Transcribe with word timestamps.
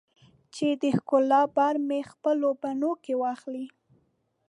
چې 0.55 0.67
د 0.81 0.83
ښکلا 0.97 1.41
بار 1.55 1.75
مې 1.87 1.99
خپلو 2.11 2.49
بڼو 2.61 2.91
کې 3.03 3.13
واخلې 3.23 3.65